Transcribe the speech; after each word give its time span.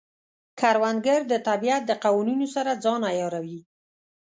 کروندګر 0.59 1.19
د 1.31 1.33
طبیعت 1.47 1.81
د 1.87 1.91
قوانینو 2.03 2.47
سره 2.55 2.71
ځان 2.83 3.01
عیاروي 3.11 3.59